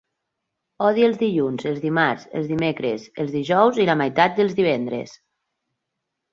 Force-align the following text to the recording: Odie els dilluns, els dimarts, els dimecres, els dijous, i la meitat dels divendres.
Odie 0.87 1.05
els 1.07 1.19
dilluns, 1.23 1.65
els 1.73 1.77
dimarts, 1.83 2.25
els 2.41 2.49
dimecres, 2.53 3.07
els 3.25 3.31
dijous, 3.37 3.79
i 3.85 3.87
la 3.93 3.99
meitat 4.03 4.37
dels 4.43 4.59
divendres. 4.65 5.17